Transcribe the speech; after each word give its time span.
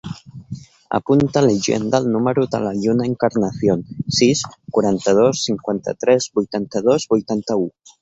Apunta 0.99 1.39
a 1.41 1.43
l'agenda 1.47 1.99
el 2.03 2.07
número 2.15 2.47
de 2.57 2.63
la 2.65 2.73
Lluna 2.79 3.07
Encarnacion: 3.11 3.85
sis, 4.23 4.43
quaranta-dos, 4.79 5.47
cinquanta-tres, 5.51 6.33
vuitanta-dos, 6.41 7.11
vuitanta-u. 7.17 7.75